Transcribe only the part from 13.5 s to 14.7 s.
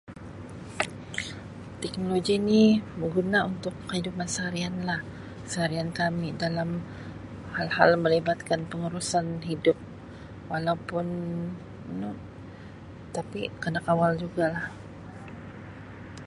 kena kawal jugalah.